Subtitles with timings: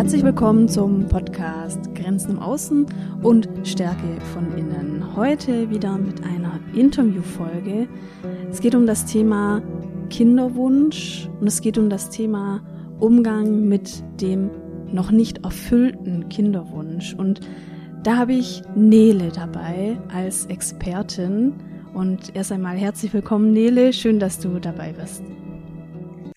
[0.00, 2.86] Herzlich willkommen zum Podcast Grenzen im Außen
[3.22, 5.14] und Stärke von innen.
[5.14, 7.86] Heute wieder mit einer Interviewfolge.
[8.50, 9.60] Es geht um das Thema
[10.08, 12.62] Kinderwunsch und es geht um das Thema
[12.98, 14.50] Umgang mit dem
[14.90, 17.12] noch nicht erfüllten Kinderwunsch.
[17.12, 17.40] Und
[18.02, 21.52] da habe ich Nele dabei als Expertin.
[21.92, 23.92] Und erst einmal herzlich willkommen, Nele.
[23.92, 25.22] Schön, dass du dabei bist.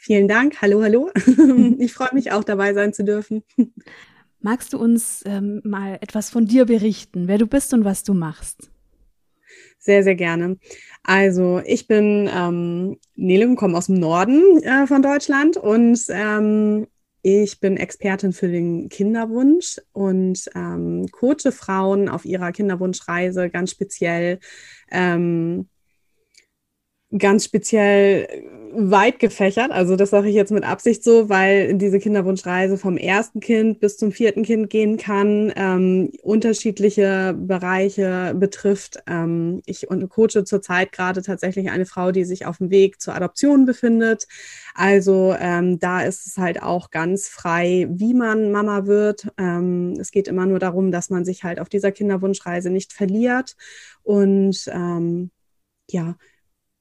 [0.05, 0.61] Vielen Dank.
[0.61, 1.11] Hallo, hallo.
[1.79, 3.41] Ich freue mich auch dabei sein zu dürfen.
[4.41, 8.13] Magst du uns ähm, mal etwas von dir berichten, wer du bist und was du
[8.13, 8.69] machst?
[9.79, 10.57] Sehr, sehr gerne.
[11.03, 16.87] Also ich bin ähm, Nele und komme aus dem Norden äh, von Deutschland und ähm,
[17.21, 24.39] ich bin Expertin für den Kinderwunsch und ähm, coache Frauen auf ihrer Kinderwunschreise ganz speziell
[24.91, 25.69] ähm,
[27.17, 28.27] ganz speziell
[28.75, 29.71] weit gefächert.
[29.71, 33.97] Also das sage ich jetzt mit Absicht so, weil diese Kinderwunschreise vom ersten Kind bis
[33.97, 38.97] zum vierten Kind gehen kann, ähm, unterschiedliche Bereiche betrifft.
[39.07, 43.15] Ähm, ich und coache zurzeit gerade tatsächlich eine Frau, die sich auf dem Weg zur
[43.15, 44.27] Adoption befindet.
[44.73, 49.27] Also ähm, da ist es halt auch ganz frei, wie man Mama wird.
[49.37, 53.55] Ähm, es geht immer nur darum, dass man sich halt auf dieser Kinderwunschreise nicht verliert
[54.03, 55.31] und ähm,
[55.89, 56.15] ja,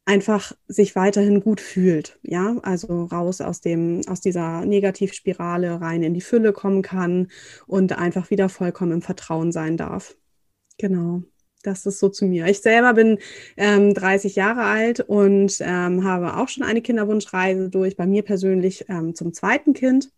[0.05, 6.15] einfach sich weiterhin gut fühlt, ja, also raus aus dem, aus dieser Negativspirale rein in
[6.15, 7.29] die Fülle kommen kann
[7.67, 10.17] und einfach wieder vollkommen im Vertrauen sein darf.
[10.79, 11.23] Genau.
[11.63, 12.47] Das ist so zu mir.
[12.47, 13.19] Ich selber bin
[13.57, 18.87] ähm, 30 Jahre alt und ähm, habe auch schon eine Kinderwunschreise durch, bei mir persönlich
[18.89, 20.11] ähm, zum zweiten Kind.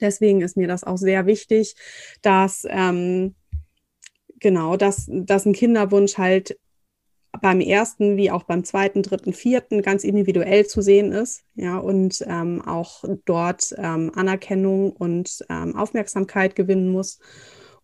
[0.00, 1.76] Deswegen ist mir das auch sehr wichtig,
[2.20, 3.34] dass ähm,
[4.38, 6.58] genau, dass, dass ein Kinderwunsch halt
[7.40, 12.24] beim ersten wie auch beim zweiten, dritten, vierten ganz individuell zu sehen ist, ja, und
[12.26, 17.18] ähm, auch dort ähm, Anerkennung und ähm, Aufmerksamkeit gewinnen muss.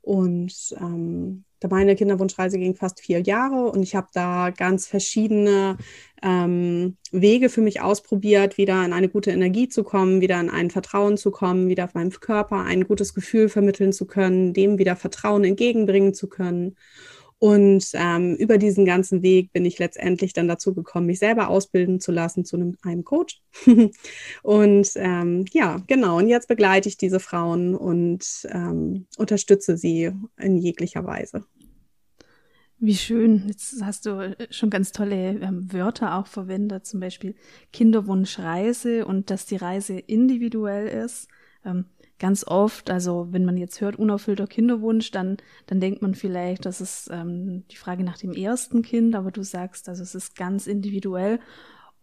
[0.02, 5.78] Und ähm, meine Kinderwunschreise ging fast vier Jahre und ich habe da ganz verschiedene
[6.22, 10.70] ähm, Wege für mich ausprobiert, wieder in eine gute Energie zu kommen, wieder in ein
[10.70, 14.96] Vertrauen zu kommen, wieder auf meinem Körper ein gutes Gefühl vermitteln zu können, dem wieder
[14.96, 16.76] Vertrauen entgegenbringen zu können.
[17.38, 22.00] Und ähm, über diesen ganzen Weg bin ich letztendlich dann dazu gekommen, mich selber ausbilden
[22.00, 23.42] zu lassen zu einem, einem Coach.
[24.42, 26.16] und ähm, ja, genau.
[26.18, 31.44] Und jetzt begleite ich diese Frauen und ähm, unterstütze sie in jeglicher Weise.
[32.78, 33.44] Wie schön.
[33.48, 37.34] Jetzt hast du äh, schon ganz tolle ähm, Wörter auch verwendet, zum Beispiel
[37.72, 41.28] Kinderwunschreise und dass die Reise individuell ist.
[41.64, 41.86] Ähm,
[42.18, 46.80] ganz oft, also wenn man jetzt hört, unerfüllter Kinderwunsch, dann, dann denkt man vielleicht, das
[46.80, 50.66] ist ähm, die Frage nach dem ersten Kind, aber du sagst, also es ist ganz
[50.66, 51.40] individuell.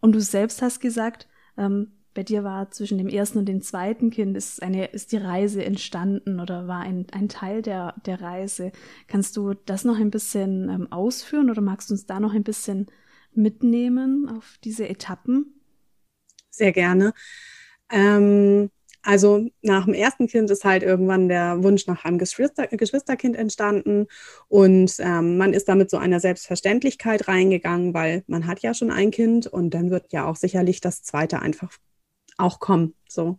[0.00, 4.10] Und du selbst hast gesagt, ähm, bei dir war zwischen dem ersten und dem zweiten
[4.10, 8.70] Kind ist eine, ist die Reise entstanden oder war ein, ein Teil der, der Reise.
[9.08, 12.44] Kannst du das noch ein bisschen ähm, ausführen oder magst du uns da noch ein
[12.44, 12.86] bisschen
[13.32, 15.60] mitnehmen auf diese Etappen?
[16.50, 17.12] Sehr gerne.
[17.90, 18.70] Ähm,
[19.04, 24.06] also nach dem ersten Kind ist halt irgendwann der Wunsch nach einem Geschwister Geschwisterkind entstanden
[24.48, 29.10] und ähm, man ist damit so einer Selbstverständlichkeit reingegangen, weil man hat ja schon ein
[29.10, 31.70] Kind und dann wird ja auch sicherlich das zweite einfach
[32.38, 32.94] auch kommen.
[33.08, 33.38] So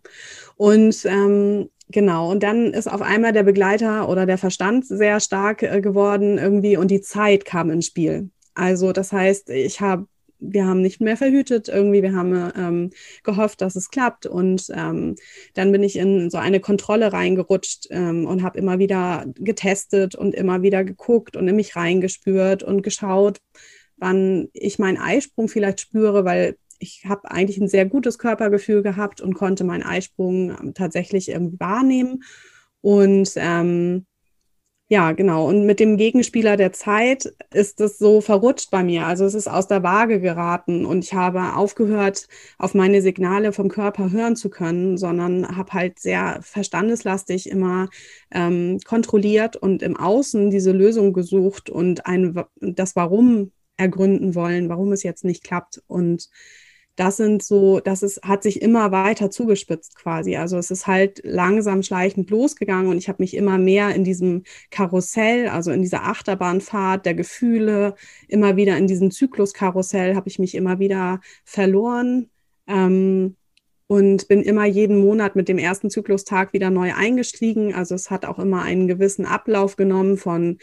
[0.56, 5.62] und ähm, Genau, und dann ist auf einmal der Begleiter oder der Verstand sehr stark
[5.62, 8.30] äh, geworden irgendwie und die Zeit kam ins Spiel.
[8.54, 12.90] Also das heißt, ich habe wir haben nicht mehr verhütet irgendwie, wir haben ähm,
[13.22, 14.26] gehofft, dass es klappt.
[14.26, 15.16] Und ähm,
[15.54, 20.34] dann bin ich in so eine Kontrolle reingerutscht ähm, und habe immer wieder getestet und
[20.34, 23.40] immer wieder geguckt und in mich reingespürt und geschaut,
[23.96, 29.20] wann ich meinen Eisprung vielleicht spüre, weil ich habe eigentlich ein sehr gutes Körpergefühl gehabt
[29.20, 32.22] und konnte meinen Eisprung ähm, tatsächlich irgendwie wahrnehmen.
[32.82, 34.06] Und ähm,
[34.88, 35.48] ja, genau.
[35.48, 39.04] Und mit dem Gegenspieler der Zeit ist es so verrutscht bei mir.
[39.04, 43.68] Also es ist aus der Waage geraten und ich habe aufgehört, auf meine Signale vom
[43.68, 47.88] Körper hören zu können, sondern habe halt sehr verstandeslastig immer
[48.30, 54.92] ähm, kontrolliert und im Außen diese Lösung gesucht und ein, das Warum ergründen wollen, warum
[54.92, 55.82] es jetzt nicht klappt.
[55.88, 56.28] Und
[56.96, 60.36] das sind so, das ist, hat sich immer weiter zugespitzt quasi.
[60.36, 64.44] Also es ist halt langsam schleichend losgegangen und ich habe mich immer mehr in diesem
[64.70, 67.94] Karussell, also in dieser Achterbahnfahrt der Gefühle,
[68.28, 72.30] immer wieder in diesem Zykluskarussell habe ich mich immer wieder verloren.
[72.66, 73.36] Ähm,
[73.88, 77.72] und bin immer jeden Monat mit dem ersten Zyklustag wieder neu eingestiegen.
[77.72, 80.58] Also es hat auch immer einen gewissen Ablauf genommen von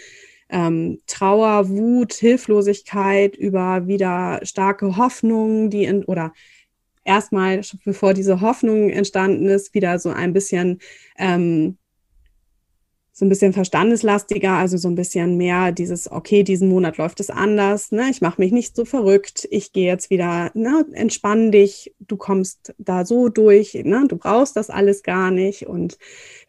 [0.50, 6.34] ähm, Trauer, Wut, Hilflosigkeit, über wieder starke Hoffnung, die in, oder
[7.04, 10.80] erstmal, bevor diese Hoffnung entstanden ist, wieder so ein bisschen
[11.18, 11.78] ähm,
[13.16, 17.30] so ein bisschen verstandeslastiger, also so ein bisschen mehr dieses, okay, diesen Monat läuft es
[17.30, 18.10] anders, ne?
[18.10, 20.84] ich mache mich nicht so verrückt, ich gehe jetzt wieder, ne?
[20.94, 24.06] entspann dich, du kommst da so durch, ne?
[24.08, 26.00] du brauchst das alles gar nicht und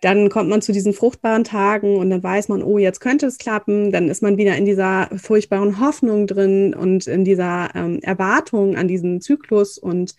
[0.01, 3.37] dann kommt man zu diesen fruchtbaren Tagen und dann weiß man, oh, jetzt könnte es
[3.37, 8.75] klappen, dann ist man wieder in dieser furchtbaren Hoffnung drin und in dieser ähm, Erwartung
[8.77, 10.15] an diesen Zyklus und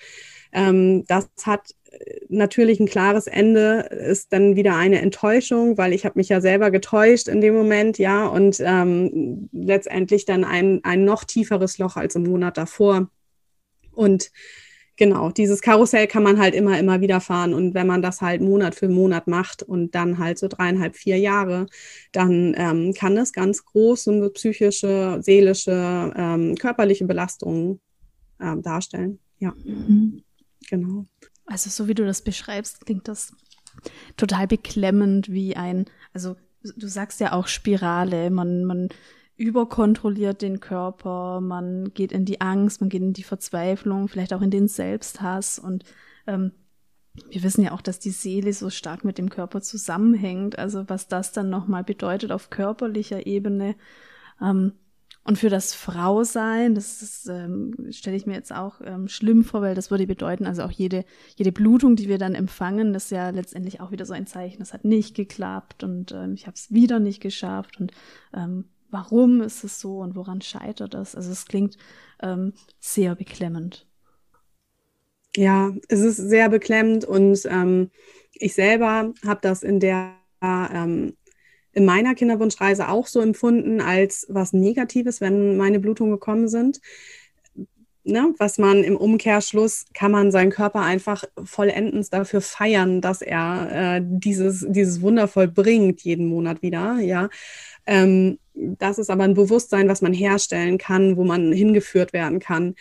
[0.54, 1.74] ähm, das hat
[2.30, 6.72] natürlich ein klares Ende ist dann wieder eine Enttäuschung, weil ich habe mich ja selber
[6.72, 12.16] getäuscht in dem Moment, ja, und ähm, letztendlich dann ein, ein noch tieferes Loch als
[12.16, 13.10] im Monat davor.
[13.92, 14.32] Und
[14.98, 17.54] genau, dieses Karussell kann man halt immer, immer wieder fahren.
[17.54, 21.18] Und wenn man das halt Monat für Monat macht und dann halt so dreieinhalb, vier
[21.18, 21.68] Jahre,
[22.12, 27.80] dann ähm, kann das ganz große psychische, seelische, ähm, körperliche Belastungen
[28.42, 29.20] ähm, darstellen.
[29.40, 30.24] Ja, mhm.
[30.70, 31.06] genau.
[31.46, 33.34] Also so wie du das beschreibst, klingt das
[34.18, 36.36] total beklemmend wie ein, also
[36.76, 38.90] du sagst ja auch Spirale, man, man
[39.38, 44.42] überkontrolliert den Körper, man geht in die Angst, man geht in die Verzweiflung, vielleicht auch
[44.42, 45.84] in den Selbsthass und
[46.26, 46.52] ähm,
[47.30, 51.08] wir wissen ja auch, dass die Seele so stark mit dem Körper zusammenhängt, also was
[51.08, 53.76] das dann nochmal bedeutet auf körperlicher Ebene.
[54.42, 54.74] Ähm,
[55.26, 59.62] und für das Frausein, das ist, ähm, stelle ich mir jetzt auch ähm, schlimm vor,
[59.62, 61.04] weil das würde bedeuten, also auch jede,
[61.36, 64.60] jede Blutung, die wir dann empfangen, das ist ja letztendlich auch wieder so ein Zeichen,
[64.60, 67.92] das hat nicht geklappt und ähm, ich habe es wieder nicht geschafft und
[68.36, 71.16] ähm, warum ist es so und woran scheitert das?
[71.16, 71.76] Also es klingt
[72.22, 73.88] ähm, sehr beklemmend.
[75.36, 77.90] Ja, es ist sehr beklemmend und ähm,
[78.32, 80.14] ich selber habe das in der
[80.44, 81.18] ähm,
[81.76, 86.80] in meiner Kinderwunschreise auch so empfunden als was Negatives, wenn meine Blutungen gekommen sind.
[88.08, 93.98] Ne, was man im Umkehrschluss kann man seinen Körper einfach vollendens dafür feiern, dass er
[93.98, 97.30] äh, dieses, dieses Wunder vollbringt jeden Monat wieder, ja.
[97.88, 102.76] Ähm, das ist aber ein Bewusstsein, was man herstellen kann, wo man hingeführt werden kann.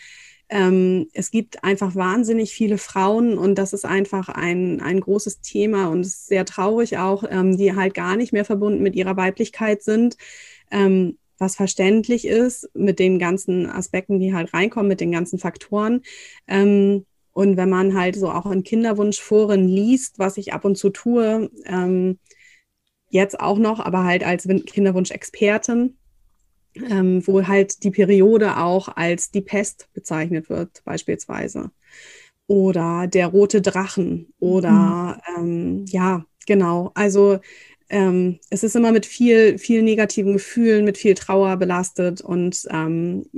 [0.49, 5.87] Ähm, es gibt einfach wahnsinnig viele Frauen und das ist einfach ein, ein großes Thema
[5.87, 9.81] und ist sehr traurig auch, ähm, die halt gar nicht mehr verbunden mit ihrer Weiblichkeit
[9.81, 10.17] sind.
[10.71, 16.01] Ähm, was verständlich ist mit den ganzen Aspekten, die halt reinkommen, mit den ganzen Faktoren.
[16.47, 20.89] Ähm, und wenn man halt so auch in Kinderwunschforen liest, was ich ab und zu
[20.89, 22.19] tue, ähm,
[23.09, 25.97] jetzt auch noch, aber halt als Kinderwunschexpertin,
[26.89, 31.71] ähm, wo halt die Periode auch als die Pest bezeichnet wird, beispielsweise.
[32.47, 35.43] Oder der rote Drachen oder mhm.
[35.43, 36.91] ähm, ja, genau.
[36.93, 37.39] Also
[37.89, 43.29] ähm, es ist immer mit viel, viel negativen Gefühlen, mit viel Trauer belastet und ähm,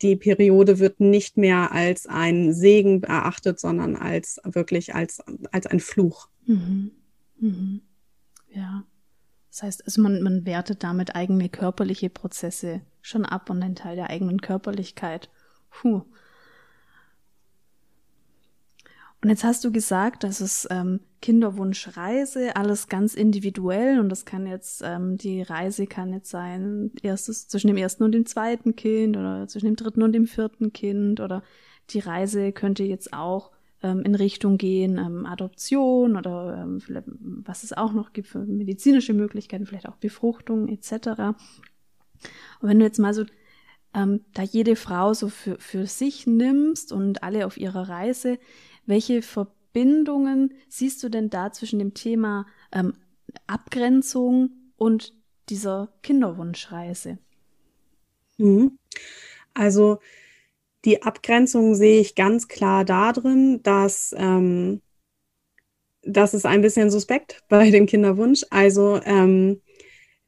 [0.00, 5.22] die Periode wird nicht mehr als ein Segen erachtet, sondern als wirklich als,
[5.52, 6.28] als ein Fluch.
[6.46, 6.92] Mhm.
[7.38, 7.80] Mhm.
[8.52, 8.84] Ja.
[9.50, 13.96] Das heißt, also man, man wertet damit eigene körperliche Prozesse schon ab und ein Teil
[13.96, 15.28] der eigenen Körperlichkeit.
[15.70, 16.04] Puh.
[19.22, 24.46] Und jetzt hast du gesagt, dass es ähm, Kinderwunschreise, alles ganz individuell und das kann
[24.46, 29.18] jetzt, ähm, die Reise kann jetzt sein, erstes zwischen dem ersten und dem zweiten Kind
[29.18, 31.42] oder zwischen dem dritten und dem vierten Kind oder
[31.90, 33.50] die Reise könnte jetzt auch
[33.82, 36.82] ähm, in Richtung gehen, ähm, Adoption oder ähm,
[37.44, 41.06] was es auch noch gibt für medizinische Möglichkeiten, vielleicht auch Befruchtung etc.
[42.60, 43.24] Und wenn du jetzt mal so
[43.94, 48.38] ähm, da jede Frau so für, für sich nimmst und alle auf ihrer Reise,
[48.86, 52.94] welche Verbindungen siehst du denn da zwischen dem Thema ähm,
[53.46, 55.14] Abgrenzung und
[55.48, 57.18] dieser Kinderwunschreise?
[58.38, 58.78] Mhm.
[59.54, 59.98] Also
[60.84, 64.80] die Abgrenzung sehe ich ganz klar darin, dass ähm,
[66.02, 68.44] das ist ein bisschen suspekt bei dem Kinderwunsch.
[68.50, 69.60] Also ähm,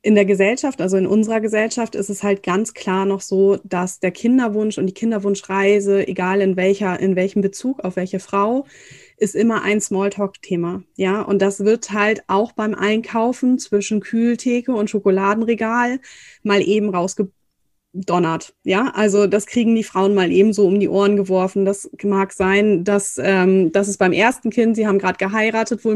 [0.04, 4.00] in der Gesellschaft, also in unserer Gesellschaft, ist es halt ganz klar noch so, dass
[4.00, 8.66] der Kinderwunsch und die Kinderwunschreise, egal in welcher, in welchem Bezug auf welche Frau,
[9.16, 10.82] ist immer ein Smalltalk-Thema.
[10.96, 16.00] Ja, und das wird halt auch beim Einkaufen zwischen Kühltheke und Schokoladenregal
[16.42, 17.30] mal eben rausge
[17.94, 18.54] donnert.
[18.64, 21.66] Ja, also das kriegen die Frauen mal ebenso um die Ohren geworfen.
[21.66, 25.94] Das mag sein, dass, ähm, dass es beim ersten Kind, sie haben gerade geheiratet, wohl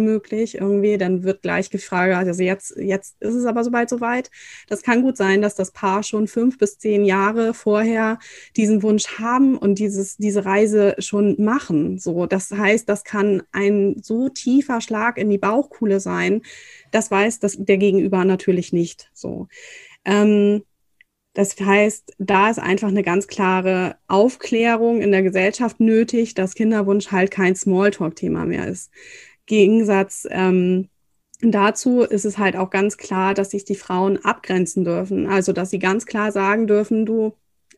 [0.54, 4.30] irgendwie, dann wird gleich gefragt, also jetzt, jetzt ist es aber soweit soweit.
[4.68, 8.18] Das kann gut sein, dass das Paar schon fünf bis zehn Jahre vorher
[8.56, 11.98] diesen Wunsch haben und dieses, diese Reise schon machen.
[11.98, 16.42] So, das heißt, das kann ein so tiefer Schlag in die Bauchkuhle sein.
[16.90, 19.10] Das weiß das der Gegenüber natürlich nicht.
[19.14, 19.48] So.
[20.04, 20.62] Ähm,
[21.36, 27.12] das heißt, da ist einfach eine ganz klare Aufklärung in der Gesellschaft nötig, dass Kinderwunsch
[27.12, 28.90] halt kein Smalltalk-Thema mehr ist.
[29.44, 30.88] Gegensatz ähm,
[31.42, 35.26] dazu ist es halt auch ganz klar, dass sich die Frauen abgrenzen dürfen.
[35.26, 37.34] Also, dass sie ganz klar sagen dürfen, du,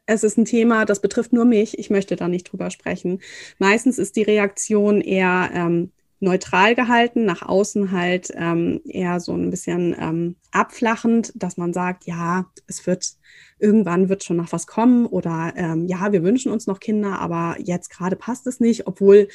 [0.07, 3.21] es ist ein Thema, das betrifft nur mich, ich möchte da nicht drüber sprechen.
[3.59, 9.51] Meistens ist die Reaktion eher ähm, neutral gehalten, nach außen halt ähm, eher so ein
[9.51, 13.15] bisschen ähm, abflachend, dass man sagt, ja, es wird
[13.59, 17.57] irgendwann wird schon noch was kommen oder ähm, ja, wir wünschen uns noch Kinder, aber
[17.59, 19.29] jetzt gerade passt es nicht, obwohl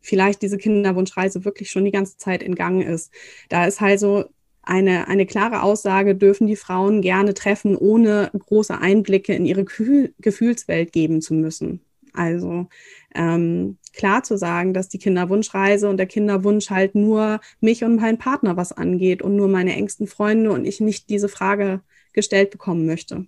[0.00, 3.12] vielleicht diese Kinderwunschreise wirklich schon die ganze Zeit in Gang ist.
[3.48, 4.26] Da ist halt so
[4.62, 10.92] eine, eine klare Aussage, dürfen die Frauen gerne treffen, ohne große Einblicke in ihre Gefühlswelt
[10.92, 11.80] geben zu müssen.
[12.12, 12.68] Also
[13.14, 18.18] ähm, klar zu sagen, dass die Kinderwunschreise und der Kinderwunsch halt nur mich und meinen
[18.18, 21.80] Partner was angeht und nur meine engsten Freunde und ich nicht diese Frage
[22.12, 23.26] gestellt bekommen möchte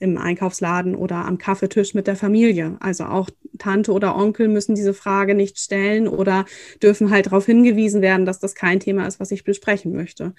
[0.00, 2.76] im Einkaufsladen oder am Kaffeetisch mit der Familie.
[2.80, 6.44] Also auch Tante oder Onkel müssen diese Frage nicht stellen oder
[6.82, 10.34] dürfen halt darauf hingewiesen werden, dass das kein Thema ist, was ich besprechen möchte.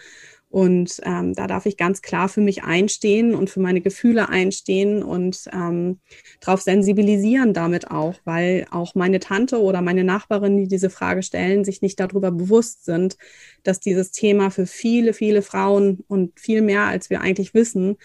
[0.50, 5.04] Und ähm, da darf ich ganz klar für mich einstehen und für meine Gefühle einstehen
[5.04, 6.00] und ähm,
[6.42, 11.64] darauf sensibilisieren damit auch, weil auch meine Tante oder meine Nachbarin, die diese Frage stellen,
[11.66, 13.18] sich nicht darüber bewusst sind,
[13.62, 17.98] dass dieses Thema für viele, viele Frauen und viel mehr, als wir eigentlich wissen,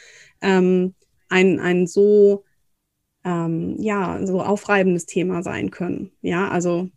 [0.43, 0.95] ähm,
[1.31, 2.45] ein, ein so,
[3.25, 6.11] ähm, ja, so aufreibendes Thema sein können.
[6.21, 6.91] Ja, also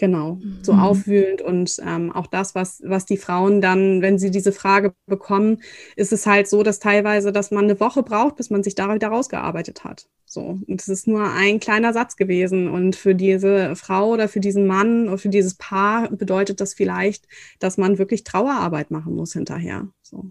[0.00, 0.58] Genau, mhm.
[0.62, 4.94] so aufwühlend und ähm, auch das, was, was die Frauen dann, wenn sie diese Frage
[5.06, 5.60] bekommen,
[5.96, 8.94] ist es halt so, dass teilweise, dass man eine Woche braucht, bis man sich da
[8.94, 10.08] wieder rausgearbeitet hat.
[10.24, 14.38] So, und es ist nur ein kleiner Satz gewesen und für diese Frau oder für
[14.38, 17.26] diesen Mann oder für dieses Paar bedeutet das vielleicht,
[17.58, 19.88] dass man wirklich Trauerarbeit machen muss hinterher.
[20.02, 20.26] So.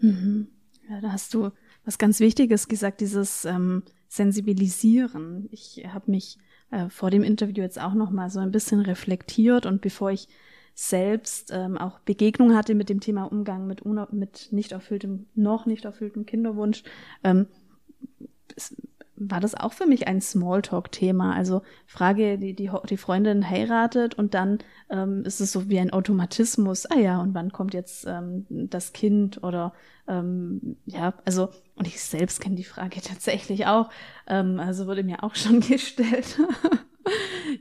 [0.00, 0.48] Mhm.
[0.90, 1.50] Ja, da hast du
[1.82, 5.48] was ganz Wichtiges gesagt, dieses ähm, Sensibilisieren.
[5.50, 6.36] Ich habe mich
[6.70, 9.66] äh, vor dem Interview jetzt auch noch mal so ein bisschen reflektiert.
[9.66, 10.28] Und bevor ich
[10.74, 15.84] selbst ähm, auch Begegnung hatte mit dem Thema Umgang mit, mit nicht erfülltem, noch nicht
[15.84, 16.84] erfülltem Kinderwunsch,
[17.24, 17.46] ähm,
[19.20, 21.34] war das auch für mich ein Smalltalk-Thema.
[21.34, 24.58] Also Frage, die, die, die Freundin heiratet und dann
[24.90, 28.92] ähm, ist es so wie ein Automatismus, ah ja, und wann kommt jetzt ähm, das
[28.92, 29.72] Kind oder
[30.06, 33.90] ähm, ja, also, und ich selbst kenne die Frage tatsächlich auch,
[34.26, 36.38] ähm, also wurde mir auch schon gestellt.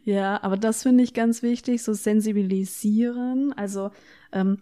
[0.04, 3.92] ja, aber das finde ich ganz wichtig, so sensibilisieren, also
[4.32, 4.62] ähm,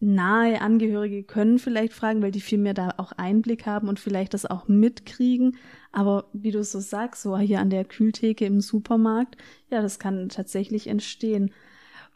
[0.00, 4.34] nahe Angehörige können vielleicht fragen, weil die viel mehr da auch Einblick haben und vielleicht
[4.34, 5.56] das auch mitkriegen.
[5.92, 9.36] Aber wie du so sagst, so hier an der Kühltheke im Supermarkt,
[9.70, 11.52] ja, das kann tatsächlich entstehen.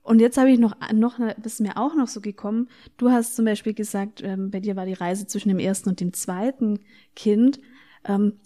[0.03, 2.69] Und jetzt habe ich noch, noch, ist mir auch noch so gekommen.
[2.97, 6.01] Du hast zum Beispiel gesagt, ähm, bei dir war die Reise zwischen dem ersten und
[6.01, 6.81] dem zweiten
[7.15, 7.61] Kind.
[8.05, 8.41] Ähm,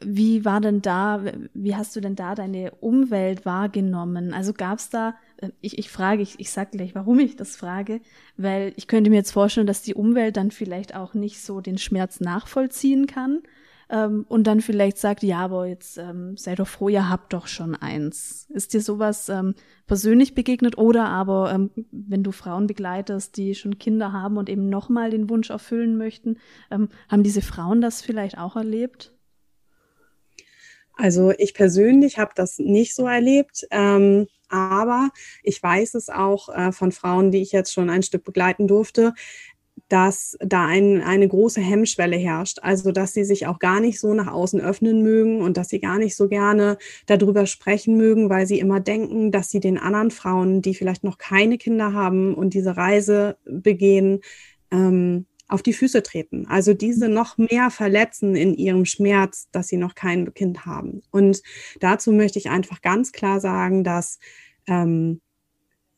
[0.00, 1.22] wie war denn da,
[1.52, 4.32] wie hast du denn da deine Umwelt wahrgenommen?
[4.32, 7.56] Also gab es da, äh, ich, ich frage, ich, ich sage gleich, warum ich das
[7.56, 8.00] frage,
[8.36, 11.78] weil ich könnte mir jetzt vorstellen, dass die Umwelt dann vielleicht auch nicht so den
[11.78, 13.42] Schmerz nachvollziehen kann
[13.90, 17.46] ähm, und dann vielleicht sagt, ja, aber jetzt ähm, sei doch froh, ihr habt doch
[17.46, 18.48] schon eins.
[18.50, 19.54] Ist dir sowas ähm,
[19.86, 24.68] persönlich begegnet oder aber ähm, wenn du Frauen begleitest, die schon Kinder haben und eben
[24.68, 26.38] nochmal den Wunsch erfüllen möchten,
[26.70, 29.13] ähm, haben diese Frauen das vielleicht auch erlebt?
[30.96, 35.10] Also ich persönlich habe das nicht so erlebt, ähm, aber
[35.42, 39.14] ich weiß es auch äh, von Frauen, die ich jetzt schon ein Stück begleiten durfte,
[39.88, 42.58] dass da ein, eine große Hemmschwelle herrscht.
[42.62, 45.80] Also, dass sie sich auch gar nicht so nach außen öffnen mögen und dass sie
[45.80, 50.10] gar nicht so gerne darüber sprechen mögen, weil sie immer denken, dass sie den anderen
[50.10, 54.20] Frauen, die vielleicht noch keine Kinder haben und diese Reise begehen,
[54.70, 56.46] ähm, auf die Füße treten.
[56.46, 61.02] Also diese noch mehr verletzen in ihrem Schmerz, dass sie noch kein Kind haben.
[61.10, 61.42] Und
[61.80, 64.18] dazu möchte ich einfach ganz klar sagen, dass,
[64.66, 65.20] ähm,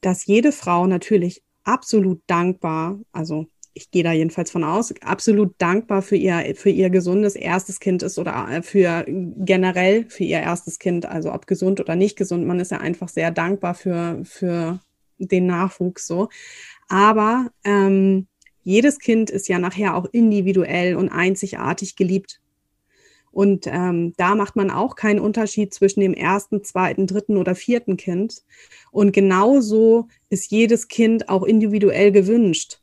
[0.01, 6.01] dass jede Frau natürlich absolut dankbar, also ich gehe da jedenfalls von aus, absolut dankbar
[6.01, 10.79] für ihr, für ihr gesundes erstes Kind ist oder äh, für generell für ihr erstes
[10.79, 12.47] Kind, also ob gesund oder nicht gesund.
[12.47, 14.81] Man ist ja einfach sehr dankbar für, für
[15.19, 16.31] den Nachwuchs so.
[16.89, 18.29] Aber ähm,
[18.67, 22.41] jedes Kind ist ja nachher auch individuell und einzigartig geliebt.
[23.31, 27.97] Und ähm, da macht man auch keinen Unterschied zwischen dem ersten, zweiten, dritten oder vierten
[27.97, 28.43] Kind.
[28.91, 32.81] Und genauso ist jedes Kind auch individuell gewünscht.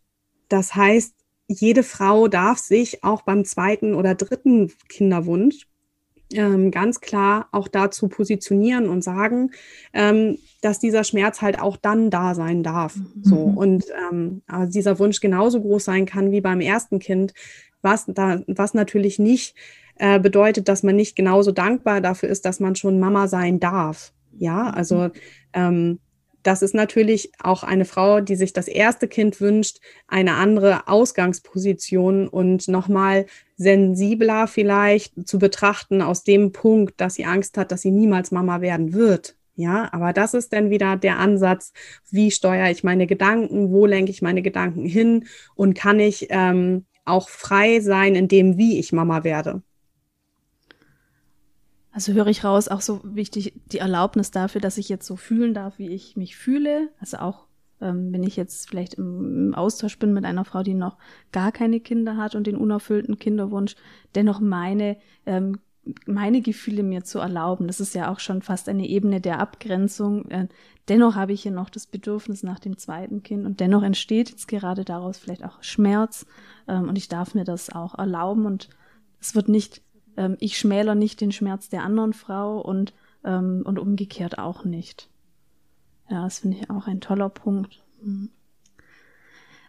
[0.48, 1.16] Das heißt,
[1.50, 5.68] jede Frau darf sich auch beim zweiten oder dritten Kinderwunsch
[6.32, 9.52] ähm, ganz klar auch dazu positionieren und sagen,
[9.94, 12.96] ähm, dass dieser Schmerz halt auch dann da sein darf.
[12.96, 13.24] Mhm.
[13.24, 17.34] So und ähm, also dieser Wunsch genauso groß sein kann wie beim ersten Kind,
[17.82, 19.56] was da, was natürlich nicht
[19.98, 24.14] äh, bedeutet, dass man nicht genauso dankbar dafür ist, dass man schon Mama sein darf.
[24.38, 25.12] Ja, also mhm.
[25.54, 26.00] ähm,
[26.44, 32.28] das ist natürlich auch eine Frau, die sich das erste Kind wünscht, eine andere Ausgangsposition
[32.28, 33.26] und nochmal
[33.58, 38.62] sensibler vielleicht zu betrachten aus dem Punkt, dass sie Angst hat, dass sie niemals Mama
[38.62, 39.36] werden wird.
[39.56, 41.74] Ja, aber das ist dann wieder der Ansatz,
[42.10, 46.86] wie steuere ich meine Gedanken, wo lenke ich meine Gedanken hin und kann ich ähm,
[47.06, 49.62] auch frei sein in dem, wie ich Mama werde.
[51.94, 55.54] Also höre ich raus, auch so wichtig die Erlaubnis dafür, dass ich jetzt so fühlen
[55.54, 56.90] darf, wie ich mich fühle.
[57.00, 57.46] Also auch
[57.82, 60.98] ähm, wenn ich jetzt vielleicht im, im, Austausch bin mit einer Frau, die noch
[61.32, 63.76] gar keine Kinder hat und den unerfüllten Kinderwunsch,
[64.16, 65.60] dennoch meine ähm,
[66.06, 67.68] meine Gefühle mir zu erlauben.
[67.68, 70.30] Das ist ja auch schon fast eine Ebene der Abgrenzung.
[70.32, 70.48] Äh,
[70.88, 74.48] dennoch habe ich hier noch das Bedürfnis nach dem zweiten Kind und dennoch entsteht jetzt
[74.48, 76.26] gerade daraus vielleicht auch Schmerz
[76.68, 78.70] ähm, und ich darf mir das auch erlauben und
[79.20, 79.83] es wird nicht
[80.18, 82.94] ähm, ich schmäler nicht den Schmerz der anderen Frau und,
[83.24, 85.10] ähm, und umgekehrt auch nicht.
[86.10, 87.82] Ja, das finde ich auch ein toller Punkt.
[88.02, 88.30] Mhm.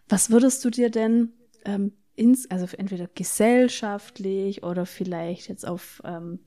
[0.09, 1.33] Was würdest du dir denn
[1.65, 6.41] ähm, ins, also entweder gesellschaftlich oder vielleicht jetzt auf, ähm,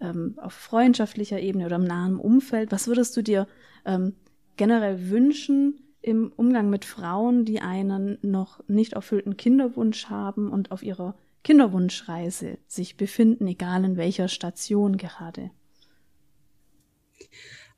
[0.00, 3.46] ähm, auf freundschaftlicher Ebene oder im nahen Umfeld, was würdest du dir
[3.84, 4.14] ähm,
[4.56, 10.82] generell wünschen im Umgang mit Frauen, die einen noch nicht erfüllten Kinderwunsch haben und auf
[10.82, 15.50] ihrer Kinderwunschreise sich befinden, egal in welcher Station gerade?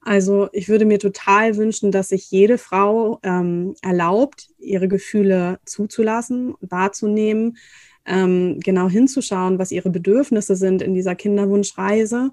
[0.01, 6.55] Also ich würde mir total wünschen, dass sich jede Frau ähm, erlaubt, ihre Gefühle zuzulassen,
[6.61, 7.57] wahrzunehmen,
[8.07, 12.31] ähm, genau hinzuschauen, was ihre Bedürfnisse sind in dieser Kinderwunschreise,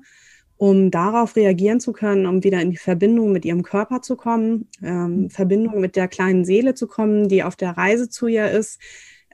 [0.58, 4.70] um darauf reagieren zu können, um wieder in die Verbindung mit ihrem Körper zu kommen,
[4.84, 8.80] ähm, Verbindung mit der kleinen Seele zu kommen, die auf der Reise zu ihr ist.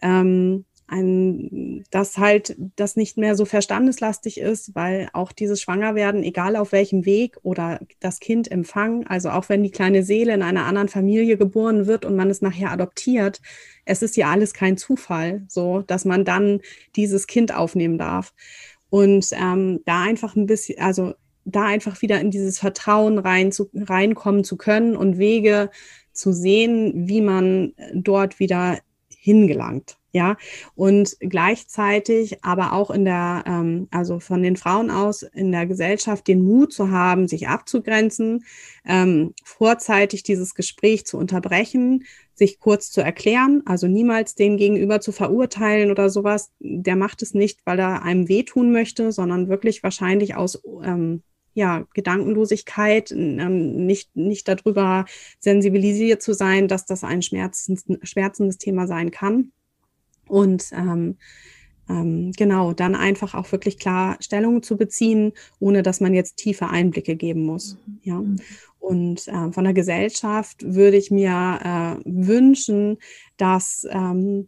[0.02, 6.56] Ähm, ein, dass halt das nicht mehr so verstandeslastig ist, weil auch dieses Schwangerwerden, egal
[6.56, 10.66] auf welchem Weg oder das Kind empfangen, also auch wenn die kleine Seele in einer
[10.66, 13.42] anderen Familie geboren wird und man es nachher adoptiert,
[13.86, 16.62] es ist ja alles kein Zufall, so dass man dann
[16.96, 18.34] dieses Kind aufnehmen darf.
[18.90, 21.14] Und ähm, da einfach ein bisschen, also
[21.46, 25.70] da einfach wieder in dieses Vertrauen rein zu, reinkommen zu können und Wege
[26.14, 30.38] zu sehen, wie man dort wieder hingelangt ja,
[30.76, 36.28] und gleichzeitig aber auch in der, ähm, also von den Frauen aus in der Gesellschaft
[36.28, 38.44] den Mut zu haben, sich abzugrenzen,
[38.86, 45.12] ähm, vorzeitig dieses Gespräch zu unterbrechen, sich kurz zu erklären, also niemals den Gegenüber zu
[45.12, 46.52] verurteilen oder sowas.
[46.60, 51.22] Der macht es nicht, weil er einem wehtun möchte, sondern wirklich wahrscheinlich aus ähm,
[51.54, 55.06] ja, Gedankenlosigkeit, ähm, nicht, nicht darüber
[55.40, 59.52] sensibilisiert zu sein, dass das ein schmerzendes, schmerzendes Thema sein kann.
[60.30, 61.18] Und ähm,
[61.90, 66.70] ähm, genau, dann einfach auch wirklich klar Stellung zu beziehen, ohne dass man jetzt tiefe
[66.70, 67.78] Einblicke geben muss.
[67.86, 68.00] Mhm.
[68.04, 68.16] Ja.
[68.16, 68.36] Mhm.
[68.80, 72.98] Und äh, von der Gesellschaft würde ich mir äh, wünschen,
[73.38, 74.48] dass ähm,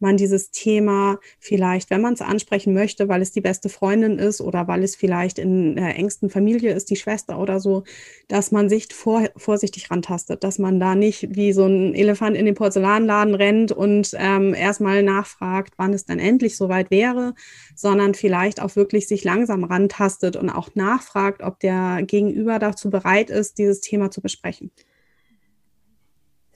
[0.00, 4.40] man dieses Thema vielleicht, wenn man es ansprechen möchte, weil es die beste Freundin ist
[4.40, 7.84] oder weil es vielleicht in der engsten Familie ist, die Schwester oder so,
[8.28, 12.46] dass man sich vor, vorsichtig rantastet, dass man da nicht wie so ein Elefant in
[12.46, 17.34] den Porzellanladen rennt und ähm, erstmal nachfragt, wann es dann endlich soweit wäre,
[17.74, 23.30] sondern vielleicht auch wirklich sich langsam rantastet und auch nachfragt, ob der Gegenüber dazu bereit
[23.30, 24.70] ist, dieses Thema zu besprechen.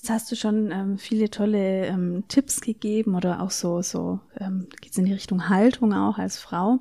[0.03, 4.67] Jetzt hast du schon ähm, viele tolle ähm, Tipps gegeben oder auch so, so ähm,
[4.81, 6.81] geht in die Richtung Haltung auch als Frau.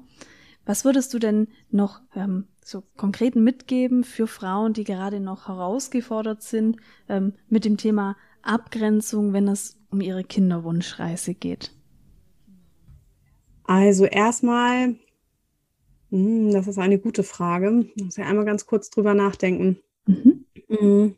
[0.66, 6.42] Was würdest du denn noch ähm, so konkreten mitgeben für Frauen, die gerade noch herausgefordert
[6.42, 6.78] sind
[7.10, 11.72] ähm, mit dem Thema Abgrenzung, wenn es um ihre Kinderwunschreise geht?
[13.66, 14.96] Also erstmal,
[16.10, 17.86] hm, das ist eine gute Frage.
[17.94, 19.78] Ich muss ja einmal ganz kurz drüber nachdenken.
[20.08, 20.46] Mhm.
[20.70, 21.16] Hm.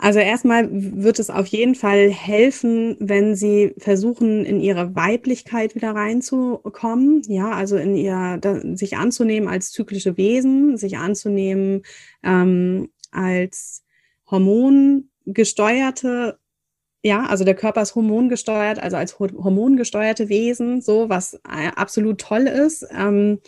[0.00, 5.90] Also erstmal wird es auf jeden Fall helfen, wenn Sie versuchen, in Ihre Weiblichkeit wieder
[5.90, 7.22] reinzukommen.
[7.26, 8.40] Ja, also in ihr,
[8.74, 11.82] sich anzunehmen als zyklische Wesen, sich anzunehmen
[12.22, 13.82] ähm, als
[14.30, 16.38] hormongesteuerte
[17.02, 22.48] ja, also der Körper ist hormongesteuert, also als hormongesteuerte Wesen, so was äh, absolut toll
[22.48, 23.40] ist, ähm,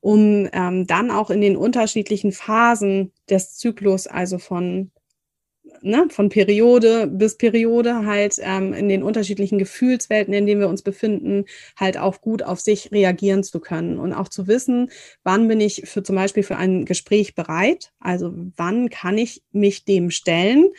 [0.00, 4.92] um ähm, dann auch in den unterschiedlichen Phasen des Zyklus, also von
[5.80, 10.82] ne, von Periode bis Periode halt ähm, in den unterschiedlichen Gefühlswelten, in denen wir uns
[10.82, 11.44] befinden,
[11.76, 14.90] halt auch gut auf sich reagieren zu können und auch zu wissen,
[15.24, 19.84] wann bin ich für zum Beispiel für ein Gespräch bereit, also wann kann ich mich
[19.84, 20.70] dem stellen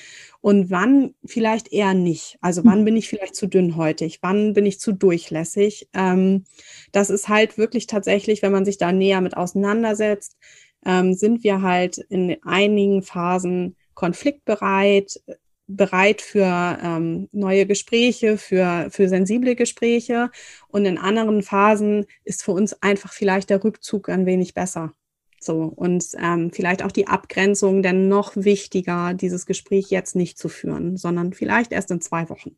[0.42, 2.38] und wann vielleicht eher nicht.
[2.42, 5.88] Also wann bin ich vielleicht zu dünnhäutig, wann bin ich zu durchlässig.
[5.94, 6.44] Ähm,
[6.92, 10.38] das ist halt wirklich tatsächlich, wenn man sich da näher mit auseinandersetzt,
[10.86, 15.20] ähm, sind wir halt in einigen Phasen konfliktbereit,
[15.68, 20.30] bereit für ähm, neue Gespräche, für, für sensible Gespräche.
[20.68, 24.94] Und in anderen Phasen ist für uns einfach vielleicht der Rückzug ein wenig besser.
[25.40, 30.48] So, und ähm, vielleicht auch die Abgrenzung, denn noch wichtiger, dieses Gespräch jetzt nicht zu
[30.48, 32.56] führen, sondern vielleicht erst in zwei Wochen.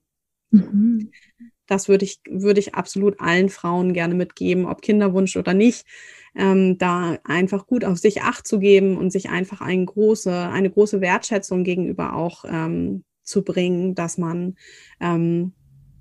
[0.51, 1.11] Mhm.
[1.65, 5.85] Das würde ich, würde ich absolut allen Frauen gerne mitgeben, ob Kinderwunsch oder nicht,
[6.35, 10.69] ähm, da einfach gut auf sich acht zu geben und sich einfach eine große, eine
[10.69, 14.55] große Wertschätzung gegenüber auch ähm, zu bringen, dass man
[14.99, 15.53] ähm,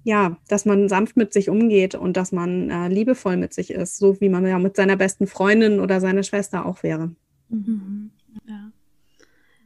[0.05, 3.97] ja, dass man sanft mit sich umgeht und dass man äh, liebevoll mit sich ist,
[3.97, 7.17] so wie man ja mit seiner besten Freundin oder seiner Schwester auch wäre.
[7.49, 8.11] Mhm.
[8.47, 8.71] Ja.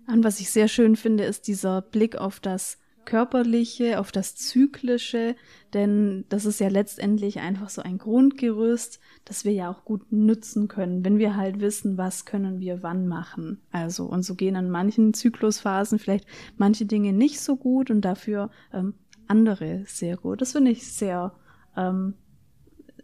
[0.06, 2.78] Und was ich sehr schön finde, ist dieser Blick auf das
[3.08, 5.34] Körperliche, auf das Zyklische,
[5.72, 10.68] denn das ist ja letztendlich einfach so ein Grundgerüst, das wir ja auch gut nutzen
[10.68, 13.62] können, wenn wir halt wissen, was können wir wann machen.
[13.72, 16.26] Also, und so gehen an manchen Zyklusphasen vielleicht
[16.58, 18.92] manche Dinge nicht so gut und dafür ähm,
[19.26, 20.42] andere sehr gut.
[20.42, 21.32] Das finde ich sehr,
[21.78, 22.12] ähm,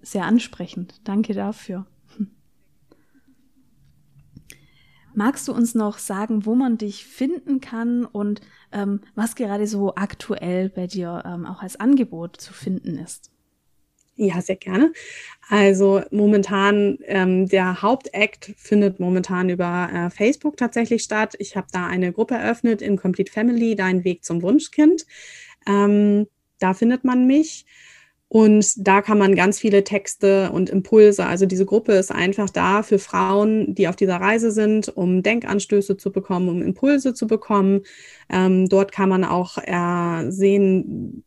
[0.03, 1.01] sehr ansprechend.
[1.05, 1.87] Danke dafür.
[5.15, 8.41] Magst du uns noch sagen, wo man dich finden kann und
[8.73, 13.31] ähm, was gerade so aktuell bei dir ähm, auch als Angebot zu finden ist?
[14.17, 14.93] Ja, sehr gerne.
[15.49, 21.35] Also momentan, ähm, der Hauptakt findet momentan über äh, Facebook tatsächlich statt.
[21.39, 25.05] Ich habe da eine Gruppe eröffnet, Incomplete Family, Dein Weg zum Wunschkind.
[25.67, 26.29] Ähm,
[26.61, 27.67] da findet man mich.
[28.35, 32.83] Und da kann man ganz viele Texte und Impulse, also diese Gruppe ist einfach da
[32.83, 37.83] für Frauen, die auf dieser Reise sind, um Denkanstöße zu bekommen, um Impulse zu bekommen.
[38.29, 41.23] Ähm, dort kann man auch äh, sehen,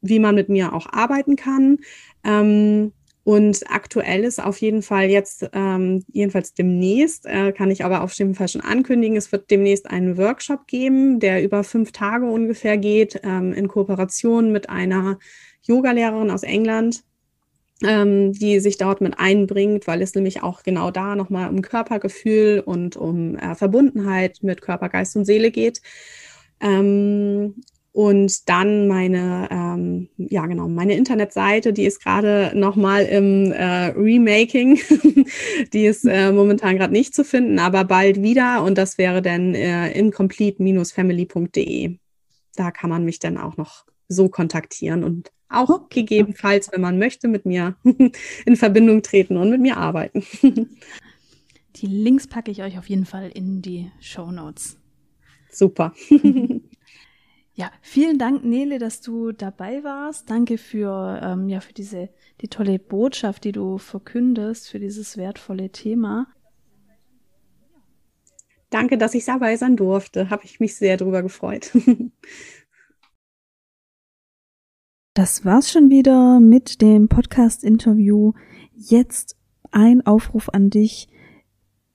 [0.00, 1.78] wie man mit mir auch arbeiten kann.
[2.24, 2.92] Ähm,
[3.22, 8.14] und aktuell ist auf jeden Fall jetzt, ähm, jedenfalls demnächst, äh, kann ich aber auf
[8.14, 12.78] jeden Fall schon ankündigen, es wird demnächst einen Workshop geben, der über fünf Tage ungefähr
[12.78, 15.20] geht, ähm, in Kooperation mit einer
[15.68, 17.04] Yogalehrerin aus England,
[17.82, 22.60] ähm, die sich dort mit einbringt, weil es nämlich auch genau da nochmal um Körpergefühl
[22.64, 25.80] und um äh, Verbundenheit mit Körper, Geist und Seele geht.
[26.60, 27.54] Ähm,
[27.92, 34.78] und dann meine, ähm, ja genau, meine Internetseite, die ist gerade nochmal im äh, Remaking.
[35.72, 38.62] die ist äh, momentan gerade nicht zu finden, aber bald wieder.
[38.62, 41.96] Und das wäre dann äh, incomplete-family.de.
[42.54, 47.28] Da kann man mich dann auch noch so kontaktieren und auch gegebenenfalls, wenn man möchte,
[47.28, 47.76] mit mir
[48.46, 50.24] in Verbindung treten und mit mir arbeiten.
[51.76, 54.78] Die Links packe ich euch auf jeden Fall in die Show Notes.
[55.50, 55.94] Super.
[57.58, 60.30] Ja, vielen Dank, Nele, dass du dabei warst.
[60.30, 62.08] Danke für, ähm, ja, für diese,
[62.40, 66.28] die tolle Botschaft, die du verkündest, für dieses wertvolle Thema.
[68.70, 70.30] Danke, dass ich dabei sein durfte.
[70.30, 71.72] Habe ich mich sehr darüber gefreut.
[75.18, 78.34] Das war's schon wieder mit dem Podcast-Interview.
[78.76, 79.36] Jetzt
[79.72, 81.08] ein Aufruf an dich.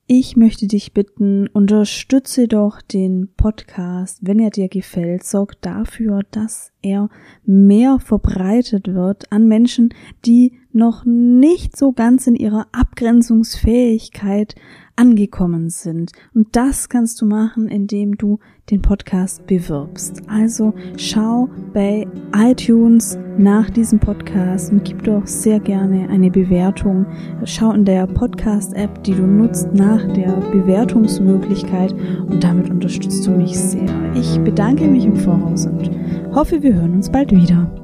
[0.08, 5.24] Ich möchte dich bitten, unterstütze doch den Podcast, wenn er dir gefällt.
[5.24, 7.08] Sorg dafür, dass er
[7.46, 9.94] mehr verbreitet wird an Menschen,
[10.26, 14.56] die noch nicht so ganz in ihrer Abgrenzungsfähigkeit
[14.98, 16.12] angekommen sind.
[16.34, 18.40] Und das kannst du machen, indem du
[18.72, 20.22] den Podcast bewirbst.
[20.28, 27.06] Also schau bei iTunes nach diesem Podcast und gib doch sehr gerne eine Bewertung.
[27.46, 33.58] Schau in der Podcast-App, die du nutzt, nach der Bewertungsmöglichkeit und damit unterstützt du mich
[33.58, 33.90] sehr.
[34.16, 35.92] Ich bedanke mich im Voraus und
[36.34, 37.83] hoffe, wir hören uns bald wieder.